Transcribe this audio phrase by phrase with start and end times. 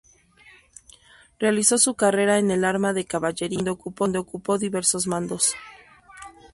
[1.37, 5.53] Realizó su carrera en el Arma de Caballería, donde ocupó diversos mandos.